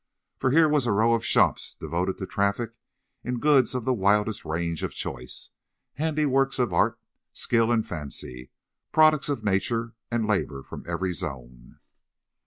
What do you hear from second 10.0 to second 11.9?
and labour from every zone.